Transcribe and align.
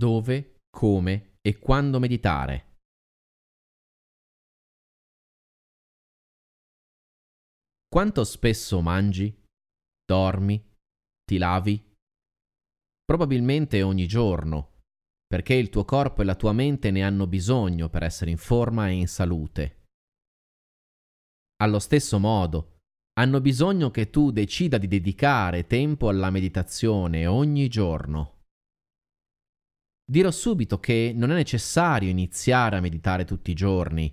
dove, 0.00 0.60
come 0.70 1.36
e 1.42 1.58
quando 1.58 1.98
meditare. 1.98 2.78
Quanto 7.86 8.24
spesso 8.24 8.80
mangi, 8.80 9.44
dormi, 10.02 10.56
ti 11.22 11.36
lavi? 11.36 11.94
Probabilmente 13.04 13.82
ogni 13.82 14.06
giorno, 14.06 14.78
perché 15.26 15.52
il 15.52 15.68
tuo 15.68 15.84
corpo 15.84 16.22
e 16.22 16.24
la 16.24 16.34
tua 16.34 16.52
mente 16.52 16.90
ne 16.90 17.02
hanno 17.02 17.26
bisogno 17.26 17.90
per 17.90 18.02
essere 18.02 18.30
in 18.30 18.38
forma 18.38 18.88
e 18.88 18.92
in 18.92 19.08
salute. 19.08 19.84
Allo 21.56 21.78
stesso 21.78 22.18
modo, 22.18 22.78
hanno 23.18 23.42
bisogno 23.42 23.90
che 23.90 24.08
tu 24.08 24.30
decida 24.30 24.78
di 24.78 24.88
dedicare 24.88 25.66
tempo 25.66 26.08
alla 26.08 26.30
meditazione 26.30 27.26
ogni 27.26 27.68
giorno. 27.68 28.39
Dirò 30.10 30.32
subito 30.32 30.80
che 30.80 31.12
non 31.14 31.30
è 31.30 31.34
necessario 31.34 32.10
iniziare 32.10 32.76
a 32.76 32.80
meditare 32.80 33.24
tutti 33.24 33.52
i 33.52 33.54
giorni, 33.54 34.12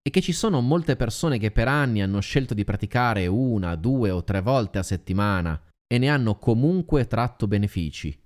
e 0.00 0.10
che 0.10 0.20
ci 0.20 0.30
sono 0.30 0.60
molte 0.60 0.94
persone 0.94 1.36
che 1.38 1.50
per 1.50 1.66
anni 1.66 2.00
hanno 2.00 2.20
scelto 2.20 2.54
di 2.54 2.62
praticare 2.62 3.26
una, 3.26 3.74
due 3.74 4.10
o 4.10 4.22
tre 4.22 4.40
volte 4.40 4.78
a 4.78 4.84
settimana 4.84 5.60
e 5.92 5.98
ne 5.98 6.08
hanno 6.08 6.38
comunque 6.38 7.08
tratto 7.08 7.48
benefici. 7.48 8.16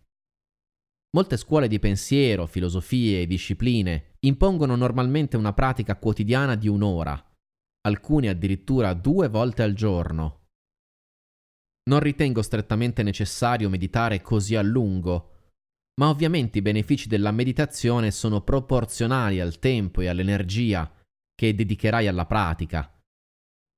Molte 1.16 1.38
scuole 1.38 1.68
di 1.68 1.78
pensiero, 1.78 2.44
filosofie 2.44 3.22
e 3.22 3.26
discipline 3.26 4.16
impongono 4.26 4.76
normalmente 4.76 5.38
una 5.38 5.54
pratica 5.54 5.96
quotidiana 5.96 6.54
di 6.54 6.68
un'ora, 6.68 7.32
alcuni 7.86 8.28
addirittura 8.28 8.92
due 8.92 9.28
volte 9.28 9.62
al 9.62 9.72
giorno. 9.72 10.48
Non 11.88 12.00
ritengo 12.00 12.42
strettamente 12.42 13.02
necessario 13.02 13.70
meditare 13.70 14.20
così 14.20 14.54
a 14.54 14.60
lungo, 14.60 15.37
ma 15.98 16.08
ovviamente 16.08 16.58
i 16.58 16.62
benefici 16.62 17.08
della 17.08 17.32
meditazione 17.32 18.10
sono 18.10 18.40
proporzionali 18.42 19.40
al 19.40 19.58
tempo 19.58 20.00
e 20.00 20.06
all'energia 20.06 20.90
che 21.34 21.54
dedicherai 21.54 22.06
alla 22.06 22.26
pratica. 22.26 22.92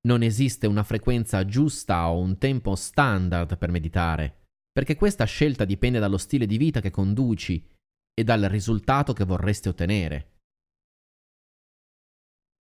Non 0.03 0.23
esiste 0.23 0.67
una 0.67 0.83
frequenza 0.83 1.45
giusta 1.45 2.11
o 2.11 2.19
un 2.19 2.39
tempo 2.39 2.75
standard 2.75 3.59
per 3.59 3.71
meditare, 3.71 4.47
perché 4.71 4.97
questa 4.97 5.25
scelta 5.25 5.65
dipende 5.65 5.99
dallo 5.99 6.19
stile 6.19 6.47
di 6.47 6.57
vita 6.57 6.81
che 6.81 6.91
conduci 6.91 7.67
e 8.15 8.25
dal 8.25 8.43
risultato 8.43 9.12
che 9.12 9.25
vorresti 9.25 9.69
ottenere. 9.69 10.39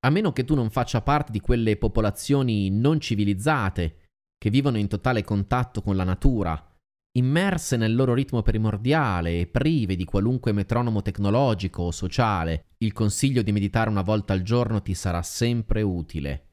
A 0.05 0.09
meno 0.09 0.31
che 0.31 0.45
tu 0.45 0.55
non 0.55 0.69
faccia 0.69 1.01
parte 1.01 1.31
di 1.33 1.41
quelle 1.41 1.75
popolazioni 1.75 2.69
non 2.69 3.01
civilizzate 3.01 4.07
che 4.37 4.49
vivono 4.49 4.77
in 4.77 4.87
totale 4.87 5.21
contatto 5.23 5.81
con 5.81 5.97
la 5.97 6.05
natura, 6.05 6.68
immerse 7.13 7.75
nel 7.77 7.95
loro 7.95 8.13
ritmo 8.13 8.41
primordiale 8.41 9.39
e 9.39 9.47
prive 9.47 9.95
di 9.95 10.05
qualunque 10.05 10.51
metronomo 10.51 11.01
tecnologico 11.01 11.83
o 11.83 11.91
sociale, 11.91 12.73
il 12.77 12.93
consiglio 12.93 13.41
di 13.41 13.51
meditare 13.51 13.89
una 13.89 14.03
volta 14.03 14.33
al 14.33 14.43
giorno 14.43 14.81
ti 14.81 14.93
sarà 14.93 15.21
sempre 15.21 15.81
utile. 15.81 16.45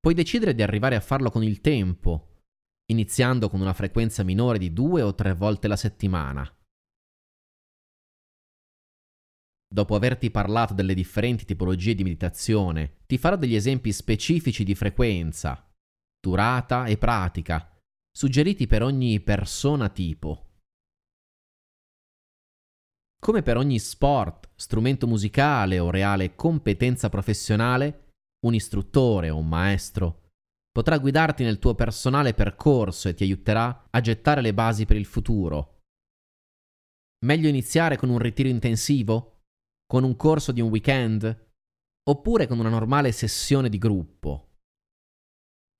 Puoi 0.00 0.14
decidere 0.14 0.54
di 0.54 0.62
arrivare 0.62 0.94
a 0.94 1.00
farlo 1.00 1.30
con 1.30 1.42
il 1.42 1.60
tempo, 1.60 2.44
iniziando 2.86 3.50
con 3.50 3.60
una 3.60 3.74
frequenza 3.74 4.22
minore 4.22 4.58
di 4.58 4.72
due 4.72 5.02
o 5.02 5.14
tre 5.14 5.34
volte 5.34 5.68
la 5.68 5.76
settimana. 5.76 6.50
Dopo 9.70 9.94
averti 9.94 10.30
parlato 10.30 10.72
delle 10.72 10.94
differenti 10.94 11.44
tipologie 11.44 11.94
di 11.94 12.02
meditazione, 12.02 13.00
ti 13.06 13.18
farò 13.18 13.36
degli 13.36 13.54
esempi 13.54 13.92
specifici 13.92 14.64
di 14.64 14.74
frequenza, 14.74 15.70
durata 16.18 16.86
e 16.86 16.96
pratica 16.96 17.77
suggeriti 18.18 18.66
per 18.66 18.82
ogni 18.82 19.20
persona 19.20 19.88
tipo. 19.90 20.46
Come 23.16 23.42
per 23.42 23.56
ogni 23.56 23.78
sport, 23.78 24.50
strumento 24.56 25.06
musicale 25.06 25.78
o 25.78 25.88
reale 25.92 26.34
competenza 26.34 27.10
professionale, 27.10 28.14
un 28.44 28.54
istruttore 28.54 29.30
o 29.30 29.36
un 29.36 29.46
maestro 29.46 30.30
potrà 30.72 30.98
guidarti 30.98 31.44
nel 31.44 31.60
tuo 31.60 31.76
personale 31.76 32.34
percorso 32.34 33.08
e 33.08 33.14
ti 33.14 33.22
aiuterà 33.22 33.86
a 33.88 34.00
gettare 34.00 34.40
le 34.40 34.52
basi 34.52 34.84
per 34.84 34.96
il 34.96 35.06
futuro. 35.06 35.82
Meglio 37.24 37.46
iniziare 37.46 37.96
con 37.96 38.08
un 38.08 38.18
ritiro 38.18 38.48
intensivo? 38.48 39.42
Con 39.86 40.02
un 40.02 40.16
corso 40.16 40.50
di 40.50 40.60
un 40.60 40.70
weekend? 40.70 41.50
Oppure 42.10 42.48
con 42.48 42.58
una 42.58 42.68
normale 42.68 43.12
sessione 43.12 43.68
di 43.68 43.78
gruppo? 43.78 44.47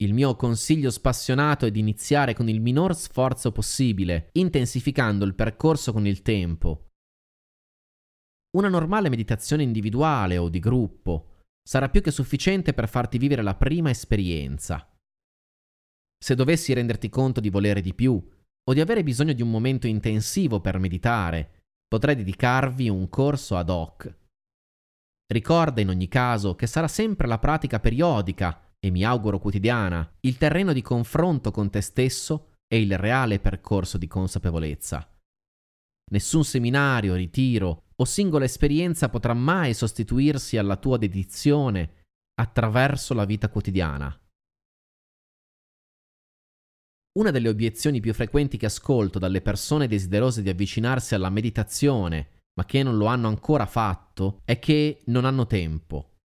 Il 0.01 0.15
mio 0.15 0.37
consiglio 0.37 0.91
spassionato 0.91 1.67
è 1.67 1.73
di 1.73 1.81
iniziare 1.81 2.33
con 2.33 2.49
il 2.49 2.61
minor 2.61 2.95
sforzo 2.95 3.51
possibile, 3.51 4.31
intensificando 4.35 5.25
il 5.25 5.35
percorso 5.35 5.93
con 5.93 6.07
il 6.07 6.23
tempo. 6.23 6.91
Una 8.57 8.69
normale 8.69 9.09
meditazione 9.09 9.65
individuale 9.65 10.39
o 10.39 10.49
di 10.49 10.61
gruppo 10.61 11.47
sarà 11.69 11.89
più 11.89 12.01
che 12.01 12.13
sufficiente 12.13 12.75
per 12.75 12.89
farti 12.89 13.19
vivere 13.19 13.43
la 13.43 13.57
prima 13.57 13.91
esperienza. 13.91 14.89
Se 16.17 16.35
dovessi 16.37 16.73
renderti 16.73 17.09
conto 17.09 17.41
di 17.41 17.51
volere 17.51 17.81
di 17.81 17.93
più 17.93 18.15
o 18.15 18.73
di 18.73 18.81
avere 18.81 19.03
bisogno 19.03 19.33
di 19.33 19.43
un 19.43 19.51
momento 19.51 19.89
intensivo 19.89 20.61
per 20.61 20.79
meditare, 20.79 21.65
potrai 21.89 22.15
dedicarvi 22.15 22.89
un 22.89 23.09
corso 23.09 23.57
ad 23.57 23.69
hoc. 23.69 24.17
Ricorda 25.27 25.81
in 25.81 25.89
ogni 25.89 26.07
caso 26.07 26.55
che 26.55 26.69
sarà 26.69 26.87
sempre 26.87 27.27
la 27.27 27.39
pratica 27.39 27.81
periodica 27.81 28.63
e 28.79 28.91
mi 28.91 29.05
auguro 29.05 29.39
quotidiana, 29.39 30.09
il 30.21 30.37
terreno 30.37 30.73
di 30.73 30.83
confronto 30.83 31.51
con 31.51 31.71
te 31.71 31.81
stesso 31.81 32.55
e 32.67 32.81
il 32.81 32.97
reale 32.97 33.41
percorso 33.41 33.99
di 33.99 34.07
consapevolezza. 34.07 35.11
Nessun 36.11 36.45
seminario, 36.45 37.15
ritiro 37.15 37.85
o 37.97 38.05
singola 38.05 38.45
esperienza 38.45 39.09
potrà 39.09 39.35
mai 39.35 39.75
sostituirsi 39.75 40.57
alla 40.57 40.77
tua 40.77 40.97
dedizione 40.97 42.05
attraverso 42.41 43.15
la 43.15 43.25
vita 43.25 43.49
quotidiana. 43.49 44.17
Una 47.19 47.31
delle 47.33 47.49
obiezioni 47.49 48.01
più 48.01 48.15
frequenti 48.15 48.57
che 48.57 48.67
ascolto 48.67 49.19
dalle 49.19 49.41
persone 49.41 49.89
desiderose 49.89 50.41
di 50.43 50.51
avvicinarsi 50.51 51.17
alla 51.17 51.31
meditazione, 51.31 52.43
ma 52.55 52.65
che 52.65 52.83
non 52.85 52.97
lo 52.97 53.07
hanno 53.07 53.27
ancora 53.27 53.67
fatto, 53.67 54.41
è 54.45 54.61
che 54.61 55.03
non 55.07 55.25
hanno 55.25 55.47
tempo. 55.47 56.18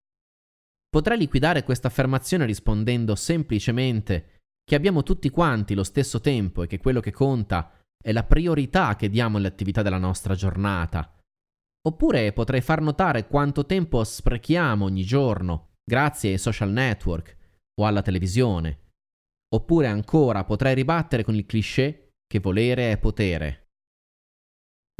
Potrei 0.93 1.17
liquidare 1.17 1.63
questa 1.63 1.87
affermazione 1.87 2.45
rispondendo 2.45 3.15
semplicemente 3.15 4.41
che 4.63 4.75
abbiamo 4.75 5.01
tutti 5.01 5.31
quanti 5.31 5.73
lo 5.73 5.83
stesso 5.83 6.21
tempo 6.21 6.61
e 6.61 6.67
che 6.67 6.77
quello 6.77 6.99
che 6.99 7.11
conta 7.11 7.83
è 7.99 8.11
la 8.11 8.23
priorità 8.23 8.95
che 8.95 9.09
diamo 9.09 9.37
alle 9.37 9.47
attività 9.47 9.81
della 9.81 9.97
nostra 9.97 10.35
giornata. 10.35 11.19
Oppure 11.87 12.31
potrei 12.31 12.61
far 12.61 12.81
notare 12.81 13.25
quanto 13.25 13.65
tempo 13.65 14.03
sprechiamo 14.03 14.85
ogni 14.85 15.03
giorno 15.03 15.71
grazie 15.83 16.33
ai 16.33 16.37
social 16.37 16.69
network 16.69 17.37
o 17.81 17.87
alla 17.87 18.03
televisione. 18.03 18.91
Oppure 19.55 19.87
ancora 19.87 20.43
potrei 20.43 20.75
ribattere 20.75 21.23
con 21.23 21.33
il 21.33 21.47
cliché 21.47 22.11
che 22.27 22.39
volere 22.39 22.91
è 22.91 22.99
potere. 22.99 23.69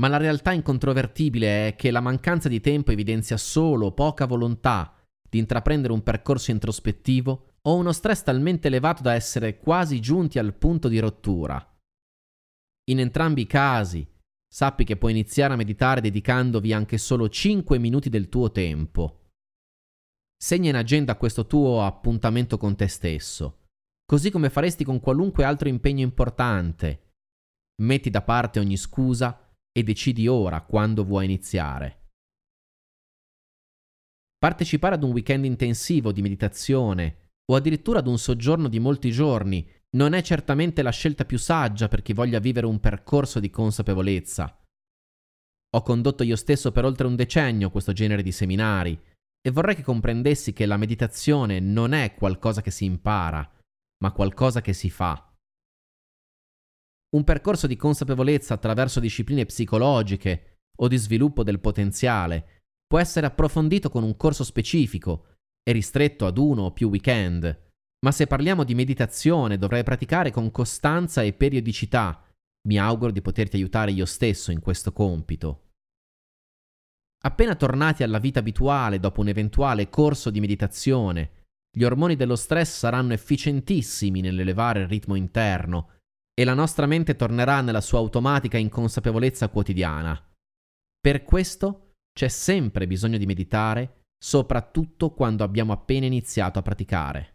Ma 0.01 0.07
la 0.07 0.17
realtà 0.17 0.53
incontrovertibile 0.53 1.67
è 1.67 1.75
che 1.75 1.91
la 1.91 2.01
mancanza 2.01 2.49
di 2.49 2.59
tempo 2.61 2.89
evidenzia 2.89 3.37
solo 3.37 3.91
poca 3.91 4.25
volontà 4.25 4.92
di 5.33 5.39
intraprendere 5.39 5.93
un 5.93 6.03
percorso 6.03 6.51
introspettivo 6.51 7.53
o 7.63 7.75
uno 7.75 7.91
stress 7.91 8.21
talmente 8.21 8.67
elevato 8.67 9.01
da 9.01 9.15
essere 9.15 9.57
quasi 9.57 9.99
giunti 9.99 10.37
al 10.37 10.53
punto 10.53 10.87
di 10.87 10.99
rottura. 10.99 11.75
In 12.91 12.99
entrambi 12.99 13.41
i 13.41 13.47
casi, 13.47 14.07
sappi 14.47 14.83
che 14.83 14.95
puoi 14.95 15.11
iniziare 15.11 15.53
a 15.53 15.57
meditare 15.57 16.01
dedicandovi 16.01 16.71
anche 16.71 16.99
solo 16.99 17.29
5 17.29 17.79
minuti 17.79 18.09
del 18.09 18.29
tuo 18.29 18.51
tempo. 18.51 19.29
Segna 20.37 20.69
in 20.69 20.75
agenda 20.75 21.15
questo 21.15 21.47
tuo 21.47 21.83
appuntamento 21.83 22.57
con 22.57 22.75
te 22.75 22.87
stesso, 22.87 23.61
così 24.05 24.29
come 24.29 24.51
faresti 24.51 24.83
con 24.83 24.99
qualunque 24.99 25.45
altro 25.45 25.67
impegno 25.67 26.03
importante. 26.03 27.13
Metti 27.81 28.11
da 28.11 28.21
parte 28.21 28.59
ogni 28.59 28.77
scusa 28.77 29.51
e 29.71 29.81
decidi 29.81 30.27
ora 30.27 30.61
quando 30.61 31.03
vuoi 31.03 31.25
iniziare. 31.25 32.02
Partecipare 34.43 34.95
ad 34.95 35.03
un 35.03 35.11
weekend 35.11 35.45
intensivo 35.45 36.11
di 36.11 36.21
meditazione 36.21 37.29
o 37.49 37.55
addirittura 37.55 37.99
ad 37.99 38.07
un 38.07 38.17
soggiorno 38.17 38.67
di 38.67 38.77
molti 38.77 39.09
giorni 39.09 39.65
non 39.91 40.11
è 40.11 40.21
certamente 40.21 40.81
la 40.81 40.89
scelta 40.89 41.23
più 41.23 41.37
saggia 41.37 41.87
per 41.87 42.01
chi 42.01 42.11
voglia 42.11 42.39
vivere 42.39 42.65
un 42.65 42.81
percorso 42.81 43.39
di 43.39 43.49
consapevolezza. 43.49 44.61
Ho 45.77 45.81
condotto 45.81 46.23
io 46.23 46.35
stesso 46.35 46.73
per 46.73 46.83
oltre 46.83 47.07
un 47.07 47.15
decennio 47.15 47.69
questo 47.69 47.93
genere 47.93 48.21
di 48.21 48.33
seminari 48.33 49.01
e 49.39 49.49
vorrei 49.49 49.75
che 49.75 49.81
comprendessi 49.81 50.51
che 50.51 50.65
la 50.65 50.75
meditazione 50.75 51.61
non 51.61 51.93
è 51.93 52.13
qualcosa 52.13 52.61
che 52.61 52.71
si 52.71 52.83
impara, 52.83 53.49
ma 54.03 54.11
qualcosa 54.11 54.59
che 54.59 54.73
si 54.73 54.89
fa. 54.89 55.33
Un 57.15 57.23
percorso 57.23 57.65
di 57.65 57.77
consapevolezza 57.77 58.55
attraverso 58.55 58.99
discipline 58.99 59.45
psicologiche 59.45 60.57
o 60.79 60.89
di 60.89 60.97
sviluppo 60.97 61.43
del 61.43 61.61
potenziale 61.61 62.62
può 62.93 63.01
essere 63.01 63.25
approfondito 63.25 63.89
con 63.89 64.03
un 64.03 64.15
corso 64.15 64.43
specifico 64.43 65.37
e 65.63 65.71
ristretto 65.71 66.27
ad 66.27 66.37
uno 66.37 66.65
o 66.65 66.71
più 66.71 66.89
weekend, 66.89 67.71
ma 68.05 68.11
se 68.11 68.27
parliamo 68.27 68.63
di 68.63 68.75
meditazione 68.75 69.57
dovrai 69.57 69.81
praticare 69.81 70.29
con 70.29 70.51
costanza 70.51 71.23
e 71.23 71.33
periodicità 71.33 72.23
mi 72.67 72.77
auguro 72.77 73.11
di 73.11 73.23
poterti 73.23 73.55
aiutare 73.55 73.89
io 73.89 74.05
stesso 74.05 74.51
in 74.51 74.59
questo 74.59 74.93
compito. 74.93 75.69
Appena 77.23 77.55
tornati 77.55 78.03
alla 78.03 78.19
vita 78.19 78.37
abituale 78.37 78.99
dopo 78.99 79.21
un 79.21 79.29
eventuale 79.29 79.89
corso 79.89 80.29
di 80.29 80.39
meditazione, 80.39 81.45
gli 81.75 81.81
ormoni 81.85 82.15
dello 82.15 82.35
stress 82.35 82.77
saranno 82.77 83.13
efficientissimi 83.13 84.21
nell'elevare 84.21 84.81
il 84.81 84.87
ritmo 84.87 85.15
interno 85.15 85.93
e 86.31 86.43
la 86.43 86.53
nostra 86.53 86.85
mente 86.85 87.15
tornerà 87.15 87.61
nella 87.61 87.81
sua 87.81 87.97
automatica 87.97 88.59
inconsapevolezza 88.59 89.49
quotidiana. 89.49 90.31
Per 91.01 91.23
questo 91.23 91.82
c'è 92.13 92.27
sempre 92.27 92.87
bisogno 92.87 93.17
di 93.17 93.25
meditare, 93.25 94.03
soprattutto 94.17 95.13
quando 95.13 95.43
abbiamo 95.43 95.73
appena 95.73 96.05
iniziato 96.05 96.59
a 96.59 96.61
praticare. 96.61 97.32